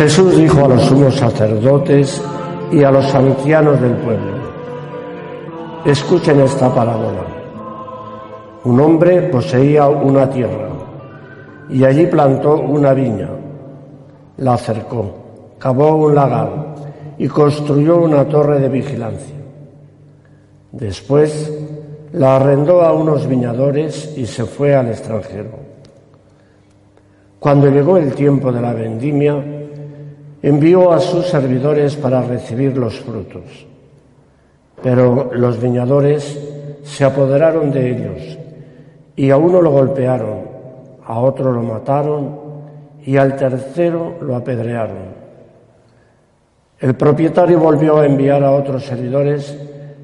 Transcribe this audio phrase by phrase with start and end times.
[0.00, 2.22] Jesús dijo a los sumos sacerdotes
[2.72, 4.32] y a los ancianos del pueblo,
[5.84, 7.26] escuchen esta parábola.
[8.64, 10.70] Un hombre poseía una tierra
[11.68, 13.28] y allí plantó una viña,
[14.38, 15.16] la acercó,
[15.58, 16.48] cavó un lagar
[17.18, 19.36] y construyó una torre de vigilancia.
[20.72, 21.52] Después
[22.14, 25.50] la arrendó a unos viñadores y se fue al extranjero.
[27.38, 29.59] Cuando llegó el tiempo de la vendimia,
[30.42, 33.66] envió a sus servidores para recibir los frutos.
[34.82, 36.38] Pero los viñadores
[36.82, 38.38] se apoderaron de ellos
[39.16, 40.38] y a uno lo golpearon,
[41.04, 42.38] a otro lo mataron
[43.04, 45.20] y al tercero lo apedrearon.
[46.78, 49.54] El propietario volvió a enviar a otros servidores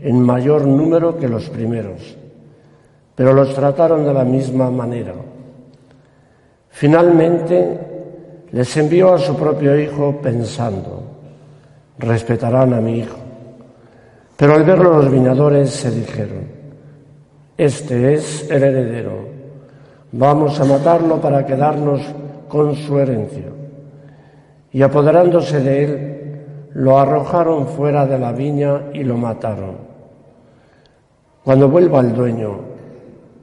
[0.00, 2.16] en mayor número que los primeros,
[3.14, 5.12] pero los trataron de la misma manera.
[6.70, 7.91] Finalmente
[8.52, 11.02] les envió a su propio hijo pensando,
[11.98, 13.16] respetarán a mi hijo.
[14.36, 16.44] Pero al verlo los viñadores se dijeron,
[17.56, 19.26] este es el heredero,
[20.12, 22.02] vamos a matarlo para quedarnos
[22.48, 23.46] con su herencia.
[24.70, 26.42] Y apoderándose de él,
[26.74, 29.76] lo arrojaron fuera de la viña y lo mataron.
[31.42, 32.60] Cuando vuelva el dueño,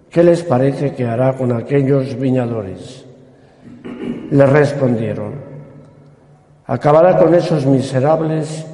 [0.10, 3.09] ¿qué les parece que hará con aquellos viñadores?
[4.32, 5.34] Le respondieron,
[6.66, 8.66] acabará con esos miserables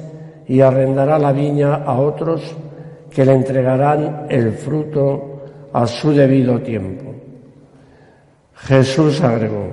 [0.46, 2.42] y arrendará la viña a otros
[3.10, 7.14] que le entregarán el fruto a su debido tiempo.
[8.54, 9.68] Jesús agregó,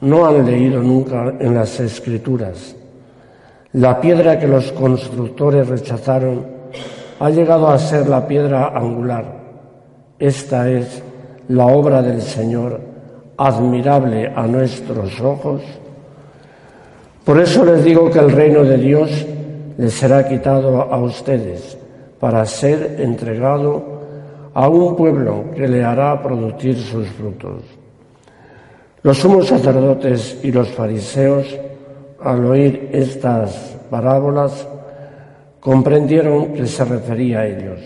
[0.00, 2.74] no han leído nunca en las escrituras,
[3.72, 6.44] la piedra que los constructores rechazaron
[7.20, 9.24] ha llegado a ser la piedra angular.
[10.18, 11.02] Esta es
[11.48, 12.89] la obra del Señor
[13.40, 15.62] admirable a nuestros ojos.
[17.24, 19.26] Por eso les digo que el reino de Dios
[19.78, 21.78] les será quitado a ustedes
[22.18, 23.82] para ser entregado
[24.52, 27.62] a un pueblo que le hará producir sus frutos.
[29.02, 31.46] Los sumos sacerdotes y los fariseos,
[32.22, 34.68] al oír estas parábolas,
[35.60, 37.80] comprendieron que se refería a ellos.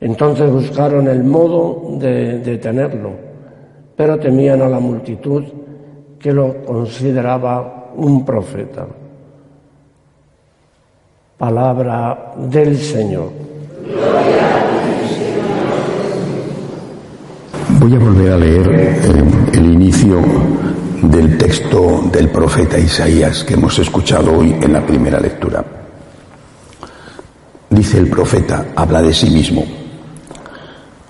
[0.00, 3.23] Entonces buscaron el modo de detenerlo
[3.96, 5.44] pero temían a la multitud
[6.18, 8.86] que lo consideraba un profeta.
[11.36, 13.30] Palabra del Señor.
[17.78, 19.00] Voy a volver a leer eh,
[19.52, 20.20] el inicio
[21.02, 25.62] del texto del profeta Isaías que hemos escuchado hoy en la primera lectura.
[27.68, 29.83] Dice el profeta, habla de sí mismo.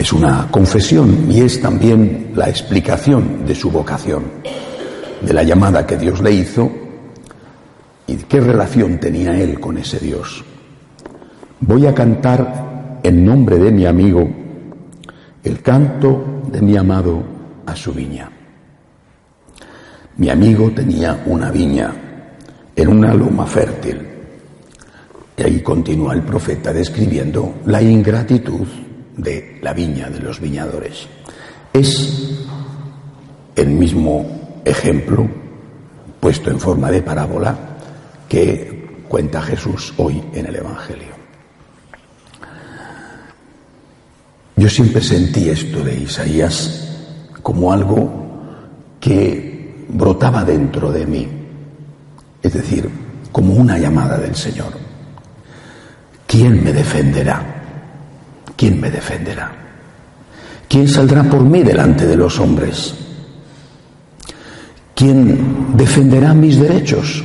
[0.04, 4.25] Es una confesión y es también la explicación de su vocación,
[5.22, 6.70] de la llamada que Dios le hizo
[8.06, 10.44] y qué relación tenía él con ese Dios.
[11.60, 14.28] Voy a cantar en nombre de mi amigo
[15.42, 17.22] el canto de mi amado
[17.65, 18.31] a su viña.
[20.19, 21.94] Mi amigo tenía una viña
[22.76, 24.06] en una loma fértil.
[25.38, 28.69] Y ahí continúa el profeta describiendo la ingratitud
[29.17, 31.07] de la viña de los viñadores.
[31.73, 32.35] Es
[33.57, 35.29] el mismo ejemplo
[36.21, 37.57] puesto en forma de parábola
[38.29, 41.15] que cuenta Jesús hoy en el Evangelio.
[44.57, 46.89] Yo siempre sentí esto de Isaías
[47.43, 48.25] como algo
[49.01, 51.28] que brotaba dentro de mí,
[52.43, 52.89] es decir,
[53.31, 54.72] como una llamada del Señor.
[56.27, 57.53] ¿Quién me defenderá?
[58.65, 59.53] ¿Quién me defenderá?
[60.66, 62.95] ¿Quién saldrá por mí delante de los hombres?
[64.95, 67.22] ¿Quién defenderá mis derechos?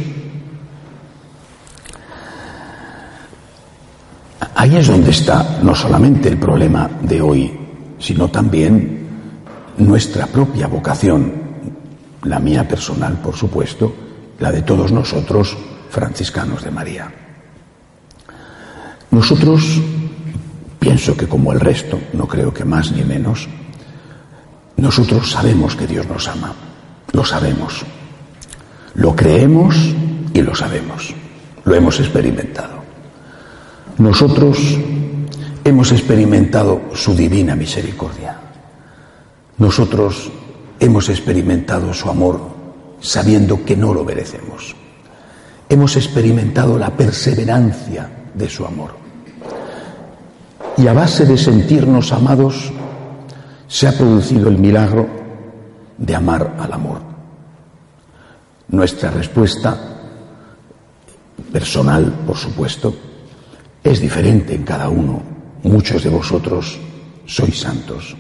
[4.54, 7.58] Ahí es donde está no solamente el problema de hoy,
[7.98, 9.08] sino también
[9.78, 11.32] nuestra propia vocación,
[12.24, 13.96] la mía personal, por supuesto,
[14.40, 15.58] la de todos nosotros,
[15.90, 17.10] franciscanos de María.
[19.12, 19.82] Nosotros
[20.80, 23.48] pienso que como el resto, no creo que más ni menos,
[24.78, 26.54] nosotros sabemos que Dios nos ama,
[27.12, 27.86] lo sabemos,
[28.96, 29.76] lo creemos
[30.34, 31.14] y lo sabemos,
[31.66, 32.80] lo hemos experimentado.
[33.98, 34.58] Nosotros
[35.66, 38.40] hemos experimentado su divina misericordia.
[39.58, 40.32] Nosotros
[40.80, 42.40] hemos experimentado su amor
[43.02, 44.76] sabiendo que no lo merecemos.
[45.68, 49.09] Hemos experimentado la perseverancia de su amor.
[50.80, 52.72] Y a base de sentirnos amados,
[53.68, 55.10] se ha producido el milagro
[55.98, 57.02] de amar al amor.
[58.70, 59.78] Nuestra respuesta
[61.52, 62.96] personal, por supuesto,
[63.84, 65.22] es diferente en cada uno.
[65.64, 66.80] Muchos de vosotros
[67.26, 68.16] sois santos.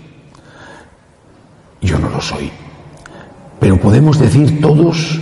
[1.79, 2.51] Yo no lo soy.
[3.57, 5.17] Pero podemos decir todos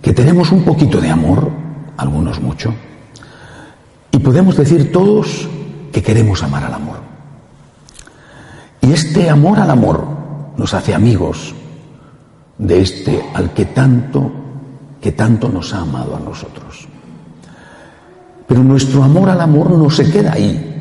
[0.00, 1.50] que tenemos un poquito de amor,
[1.96, 2.72] algunos mucho,
[4.12, 5.48] y podemos decir todos
[5.92, 6.98] que queremos amar al amor.
[8.80, 10.06] Y este amor al amor
[10.56, 11.54] nos hace amigos
[12.58, 14.30] de este al que tanto,
[15.00, 16.88] que tanto nos ha amado a nosotros.
[18.46, 20.72] Pero nuestro amor al amor no se queda ahí.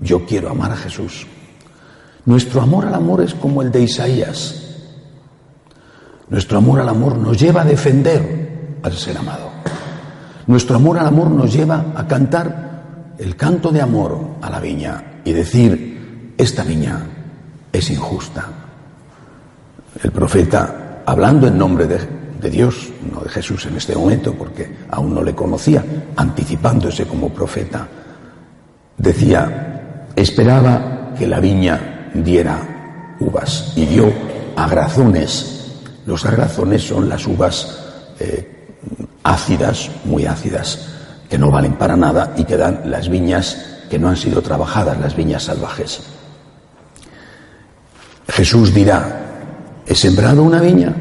[0.00, 1.26] Yo quiero amar a Jesús.
[2.26, 4.62] Nuestro amor al amor es como el de Isaías.
[6.28, 9.50] Nuestro amor al amor nos lleva a defender al ser amado.
[10.46, 12.71] Nuestro amor al amor nos lleva a cantar
[13.18, 17.00] el canto de amor a la viña y decir, esta viña
[17.72, 18.46] es injusta.
[20.02, 25.14] El profeta, hablando en nombre de, Dios, no de Jesús en este momento, porque aún
[25.14, 25.84] no le conocía,
[26.16, 27.86] anticipándose como profeta,
[28.96, 34.12] decía, esperaba que la viña diera uvas y dio
[34.56, 35.80] agrazones.
[36.04, 37.78] Los agrazones son las uvas
[38.18, 38.76] eh,
[39.22, 40.88] ácidas, muy ácidas,
[41.32, 45.00] que no valen para nada y que dan las viñas que no han sido trabajadas,
[45.00, 46.02] las viñas salvajes.
[48.28, 50.94] Jesús dirá, he sembrado una viña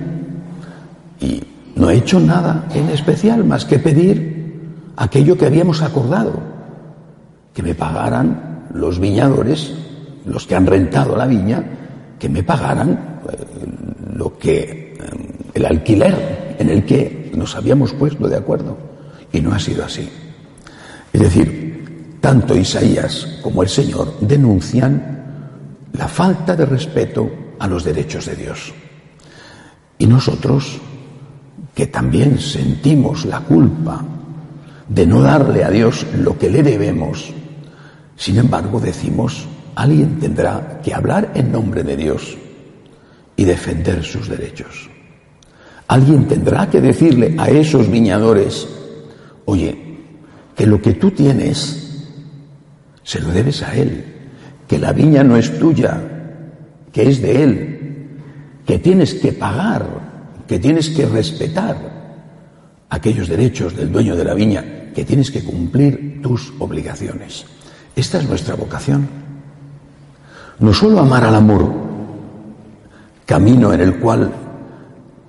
[1.20, 1.44] y
[1.76, 6.40] no he hecho nada en especial más que pedir aquello que habíamos acordado,
[7.54, 9.74] que me pagaran los viñadores,
[10.26, 11.62] los que han rentado la viña,
[12.18, 13.66] que me pagaran eh,
[14.16, 14.96] lo que eh,
[15.56, 18.91] el alquiler en el que nos habíamos puesto de acuerdo.
[19.32, 20.10] Y no ha sido así.
[21.14, 25.12] Es decir, tanto Isaías como el Señor denuncian
[25.94, 27.30] la falta de respeto
[27.60, 28.74] a los derechos de Dios.
[29.98, 30.80] Y nosotros,
[31.76, 34.04] que también sentimos la culpa
[34.88, 37.34] de no darle a Dios lo que le debemos,
[38.16, 42.38] sin embargo decimos, alguien tendrá que hablar en nombre de Dios
[43.36, 44.90] y defender sus derechos.
[45.88, 48.68] Alguien tendrá que decirle a esos viñadores,
[49.46, 49.78] oye,
[50.56, 52.08] que lo que tú tienes
[53.04, 54.06] se lo debes a Él,
[54.68, 56.02] que la viña no es tuya,
[56.92, 58.10] que es de Él,
[58.66, 59.86] que tienes que pagar,
[60.48, 61.78] que tienes que respetar
[62.90, 67.46] aquellos derechos del dueño de la viña, que tienes que cumplir tus obligaciones.
[67.96, 69.08] Esta es nuestra vocación.
[70.60, 71.74] No solo amar al amor,
[73.26, 74.32] camino en el cual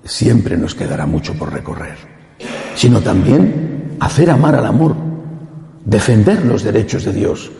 [0.04, 1.96] siempre nos quedará mucho por recorrer,
[2.74, 3.71] sino también
[4.02, 4.96] hacer amar al amor,
[5.84, 7.52] defender los derechos de Dios,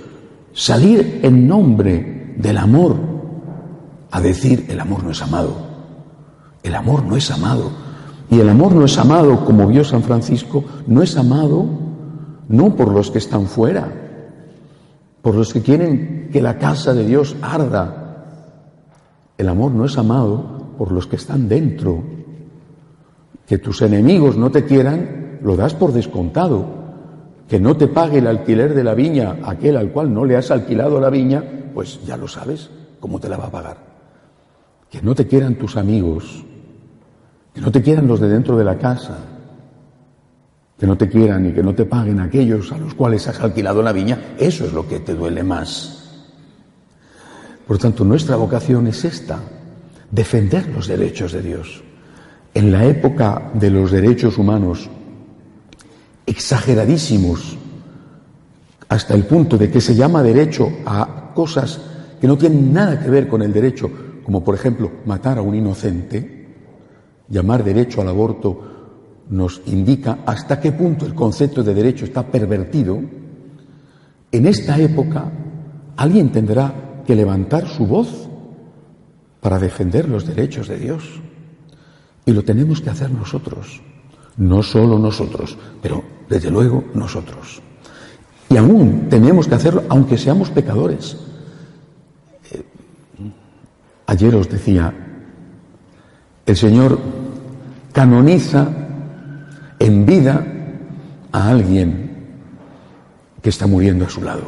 [0.53, 2.97] salir en nombre del amor
[4.11, 5.55] a decir el amor no es amado.
[6.65, 7.71] El amor no es amado.
[8.29, 11.65] Y el amor no es amado, como vio San Francisco, no es amado
[12.49, 13.93] no por los que están fuera,
[15.23, 18.25] por los que quieren que la casa de Dios arda.
[19.39, 22.03] El amor no es amado por los que están dentro.
[23.47, 26.83] Que tus enemigos no te quieran, lo das por descontado
[27.49, 30.51] que no te pague el alquiler de la viña aquel al cual no le has
[30.51, 31.45] alquilado la viña,
[31.75, 33.77] pues ya lo sabes cómo te la va a pagar.
[34.91, 36.45] Que no te quieran tus amigos,
[37.53, 39.19] que no te quieran los de dentro de la casa,
[40.79, 43.83] que no te quieran y que no te paguen aquellos a los cuales has alquilado
[43.83, 46.25] la viña, eso es lo que te duele más.
[47.67, 49.41] Por tanto, nuestra vocación es esta,
[50.11, 51.83] defender los derechos de Dios.
[52.55, 54.91] En la época de los derechos humanos,
[56.27, 57.57] exageradísimos,
[58.89, 61.81] hasta el punto de que se llama derecho a cosas
[62.21, 63.91] que no tienen nada que ver con el derecho,
[64.23, 66.47] como por ejemplo matar a un inocente,
[67.29, 68.73] llamar derecho al aborto
[69.31, 73.01] nos indica hasta qué punto el concepto de derecho está pervertido,
[74.31, 75.31] en esta época
[75.97, 78.29] alguien tendrá que levantar su voz
[79.41, 81.21] para defender los derechos de Dios.
[82.25, 83.83] Y lo tenemos que hacer nosotros.
[84.37, 87.63] No solo nosotros, pero desde luego nosotros.
[88.49, 91.17] Y aún tenemos que hacerlo aunque seamos pecadores.
[92.51, 92.63] Eh,
[94.07, 94.93] ayer os decía,
[96.45, 96.99] el Señor
[97.93, 98.69] canoniza
[99.79, 100.47] en vida
[101.33, 102.11] a alguien
[103.43, 104.45] que está muriendo a su lado.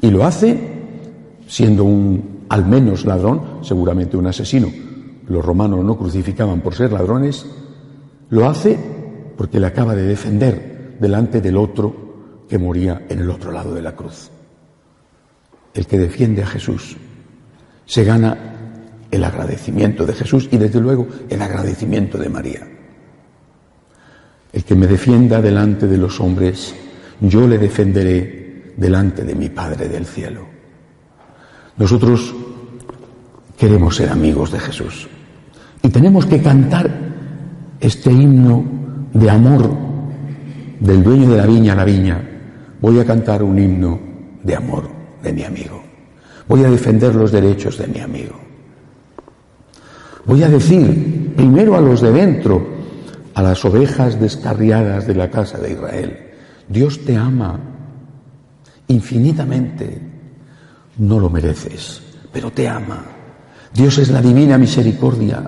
[0.00, 0.58] Y lo hace
[1.46, 4.68] siendo un al menos ladrón, seguramente un asesino.
[5.28, 7.46] Los romanos no crucificaban por ser ladrones.
[8.32, 8.78] Lo hace
[9.36, 13.82] porque le acaba de defender delante del otro que moría en el otro lado de
[13.82, 14.30] la cruz.
[15.74, 16.96] El que defiende a Jesús
[17.84, 18.38] se gana
[19.10, 22.66] el agradecimiento de Jesús y desde luego el agradecimiento de María.
[24.50, 26.74] El que me defienda delante de los hombres,
[27.20, 30.46] yo le defenderé delante de mi Padre del cielo.
[31.76, 32.34] Nosotros
[33.58, 35.06] queremos ser amigos de Jesús
[35.82, 37.11] y tenemos que cantar
[37.82, 38.64] este himno
[39.12, 39.68] de amor
[40.78, 42.22] del dueño de la viña a la viña.
[42.80, 43.98] Voy a cantar un himno
[44.40, 44.88] de amor
[45.20, 45.82] de mi amigo.
[46.46, 48.36] Voy a defender los derechos de mi amigo.
[50.24, 52.64] Voy a decir primero a los de dentro,
[53.34, 56.18] a las ovejas descarriadas de la casa de Israel,
[56.68, 57.58] Dios te ama
[58.86, 60.00] infinitamente.
[60.98, 62.00] No lo mereces,
[62.32, 63.04] pero te ama.
[63.74, 65.42] Dios es la divina misericordia.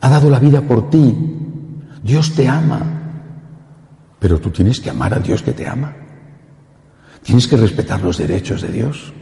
[0.00, 1.14] Ha dado la vida por ti.
[2.02, 2.80] Dios te ama.
[4.18, 5.94] Pero tú tienes que amar a Dios que te ama.
[7.22, 9.12] Tienes que respetar los derechos de Dios.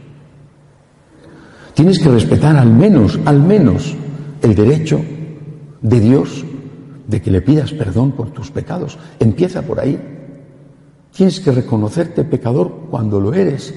[1.73, 3.95] Tienes que respetar al menos, al menos,
[4.41, 5.01] el derecho
[5.81, 6.45] de Dios
[7.07, 8.97] de que le pidas perdón por tus pecados.
[9.19, 9.99] Empieza por ahí.
[11.11, 13.73] Tienes que reconocerte pecador cuando lo eres,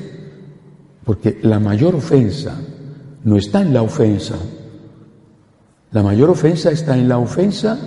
[1.05, 2.61] porque la mayor ofensa
[3.25, 4.37] no está en la ofensa.
[5.93, 7.79] La mayor ofensa está en la ofensa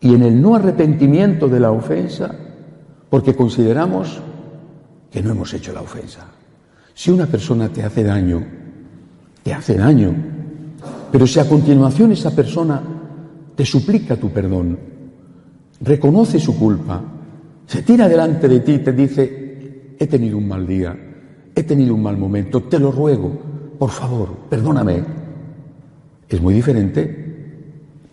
[0.00, 2.34] y en el no arrepentimiento de la ofensa,
[3.10, 4.20] porque consideramos
[5.10, 6.26] que no hemos hecho la ofensa.
[6.94, 8.42] Si una persona te hace daño,
[9.42, 10.14] te hace daño,
[11.12, 12.80] pero si a continuación esa persona
[13.54, 14.78] te suplica tu perdón,
[15.80, 17.02] reconoce su culpa,
[17.66, 20.96] se tira delante de ti y te dice, he tenido un mal día,
[21.54, 23.30] he tenido un mal momento, te lo ruego,
[23.78, 25.17] por favor, perdóname.
[26.28, 27.28] Es muy diferente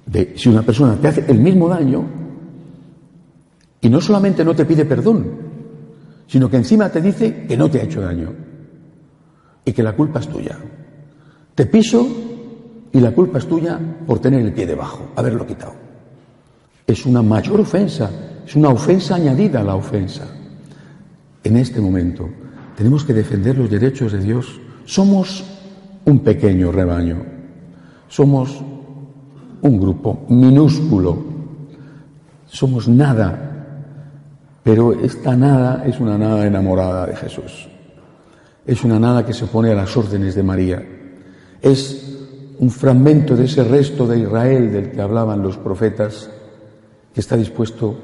[0.06, 2.06] de si una persona te hace el mismo daño
[3.82, 5.26] y no solamente no te pide perdón,
[6.28, 8.34] sino que encima te dice que no te ha hecho daño
[9.64, 10.58] y que la culpa es tuya.
[11.54, 12.08] Te piso
[12.92, 15.74] y la culpa es tuya por tener el pie debajo, haberlo quitado.
[16.88, 18.10] Es una mayor ofensa,
[18.46, 20.26] es una ofensa añadida a la ofensa.
[21.44, 22.30] En este momento
[22.78, 24.60] tenemos que defender los derechos de Dios.
[24.86, 25.44] Somos
[26.06, 27.35] un pequeño rebaño,
[28.16, 28.64] somos
[29.62, 31.18] un grupo minúsculo,
[32.48, 33.28] somos nada,
[34.64, 37.68] pero esta nada es una nada enamorada de Jesús.
[38.66, 40.82] Es una nada que se pone a las órdenes de María.
[41.62, 42.18] Es
[42.60, 46.30] un fragmento de ese resto de Israel del que hablaban los profetas,
[47.14, 47.98] que está dispuesto,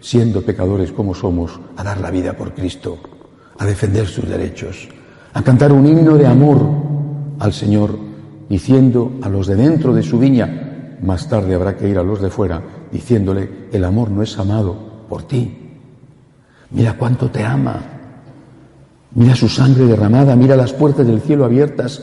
[0.00, 2.98] siendo pecadores como somos, a dar la vida por Cristo,
[3.58, 4.88] a defender sus derechos,
[5.34, 6.66] a cantar un himno de amor
[7.38, 8.15] al Señor,
[8.48, 12.20] diciendo a los de dentro de su viña, más tarde habrá que ir a los
[12.20, 14.76] de fuera, diciéndole, el amor no es amado
[15.08, 15.66] por ti.
[16.70, 17.80] Mira cuánto te ama.
[19.14, 22.02] Mira su sangre derramada, mira las puertas del cielo abiertas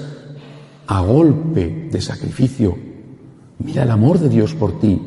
[0.88, 2.76] a golpe de sacrificio.
[3.60, 5.00] Mira el amor de Dios por ti.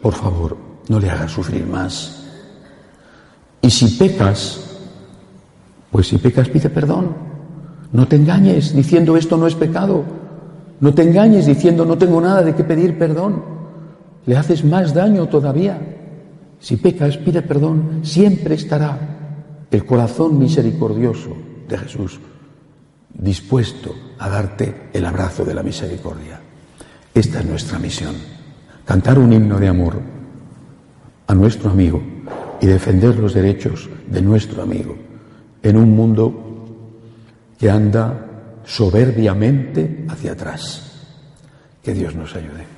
[0.00, 0.56] Por favor,
[0.88, 2.24] no le hagas sufrir más.
[3.60, 4.60] Y si pecas,
[5.90, 7.35] pues si pecas pide perdón.
[7.96, 10.04] No te engañes diciendo esto no es pecado.
[10.80, 13.42] No te engañes diciendo no tengo nada de qué pedir perdón.
[14.26, 15.80] Le haces más daño todavía.
[16.60, 18.00] Si pecas, pide perdón.
[18.02, 21.30] Siempre estará el corazón misericordioso
[21.66, 22.20] de Jesús
[23.14, 26.38] dispuesto a darte el abrazo de la misericordia.
[27.14, 28.14] Esta es nuestra misión,
[28.84, 29.94] cantar un himno de amor
[31.26, 32.02] a nuestro amigo
[32.60, 34.94] y defender los derechos de nuestro amigo
[35.62, 36.45] en un mundo
[37.58, 40.82] que anda soberbiamente hacia atrás.
[41.82, 42.75] Que Dios nos ayude.